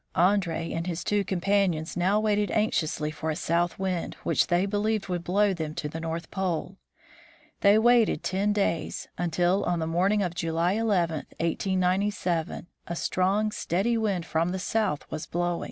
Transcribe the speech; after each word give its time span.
Andree 0.15 0.73
and 0.73 0.87
his 0.87 1.03
two 1.03 1.23
companions 1.23 1.95
now 1.95 2.19
waited 2.19 2.49
anxiously 2.49 3.11
for 3.11 3.29
a 3.29 3.35
south 3.35 3.77
wind, 3.77 4.15
which 4.23 4.47
they 4.47 4.65
believed 4.65 5.09
would 5.09 5.23
blow 5.23 5.53
them 5.53 5.75
to 5.75 5.87
the 5.87 5.99
North 5.99 6.31
Pole. 6.31 6.75
They 7.59 7.77
waited 7.77 8.23
ten 8.23 8.51
days, 8.51 9.07
until, 9.19 9.63
on 9.65 9.77
the 9.77 9.85
morn 9.85 10.13
ing 10.13 10.23
of 10.23 10.33
July 10.33 10.71
11, 10.73 11.17
1897, 11.39 12.65
a 12.87 12.95
strong, 12.95 13.51
steady 13.51 13.95
wind 13.95 14.25
from 14.25 14.49
the 14.49 14.57
south 14.57 15.05
was 15.11 15.27
blowing. 15.27 15.59